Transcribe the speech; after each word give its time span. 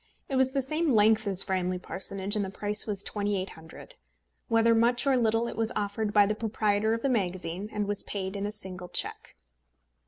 It 0.27 0.35
was 0.35 0.51
the 0.53 0.63
same 0.63 0.93
length 0.95 1.27
as 1.27 1.43
Framley 1.43 1.77
Parsonage, 1.77 2.35
and 2.35 2.43
the 2.43 2.49
price 2.49 2.87
was 2.87 3.03
£2800. 3.03 3.91
Whether 4.47 4.73
much 4.73 5.05
or 5.05 5.15
little, 5.15 5.47
it 5.47 5.55
was 5.55 5.71
offered 5.75 6.11
by 6.11 6.25
the 6.25 6.33
proprietor 6.33 6.95
of 6.95 7.03
the 7.03 7.07
magazine, 7.07 7.69
and 7.71 7.87
was 7.87 8.01
paid 8.01 8.35
in 8.35 8.47
a 8.47 8.51
single 8.51 8.89
cheque. 8.89 9.35